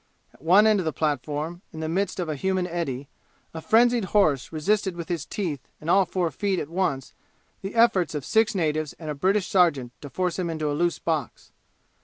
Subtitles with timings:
[0.33, 3.07] At one end of the platform, in the midst of a human eddy,
[3.53, 7.13] a frenzied horse resisted with his teeth and all four feet at once
[7.61, 10.97] the efforts of six natives and a British sergeant to force him into a loose
[10.97, 11.51] box.